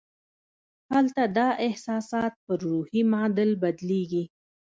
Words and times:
هلته 0.93 1.23
دا 1.37 1.47
احساسات 1.67 2.33
پر 2.43 2.57
روحي 2.69 3.01
معادل 3.11 3.51
بدلېږي 3.61 4.23